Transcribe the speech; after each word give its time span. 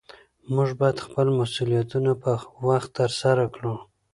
موږ 0.53 0.69
باید 0.79 1.03
خپل 1.05 1.27
مسؤلیتونه 1.39 2.11
په 2.23 2.31
وخت 2.67 2.89
ترسره 2.99 3.45
کړو 3.55 3.73